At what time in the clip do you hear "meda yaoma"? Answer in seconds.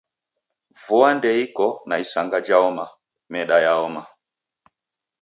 3.31-4.03